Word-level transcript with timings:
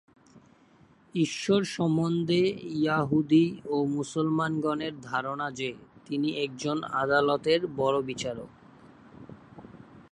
ঈশ্বর 1.15 1.63
সম্বন্ধে 1.63 2.41
য়াহুদী 2.83 3.45
ও 3.65 3.85
মুসলমানগণের 3.87 4.93
ধারণা 5.01 5.47
যে, 5.51 5.69
তিনি 6.05 6.29
একজন 6.37 6.77
আদালতের 6.93 7.61
বড় 7.75 7.97
বিচারক। 8.01 8.49